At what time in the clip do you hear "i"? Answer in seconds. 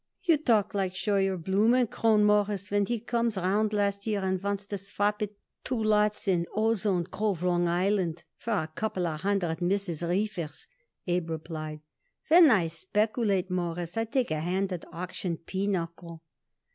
12.49-12.65, 13.95-14.05